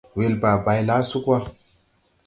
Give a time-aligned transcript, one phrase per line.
[0.17, 1.37] Welba bay laa sug wa.